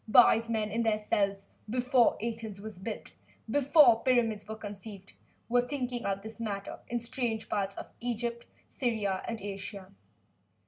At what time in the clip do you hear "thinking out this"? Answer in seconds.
5.67-6.39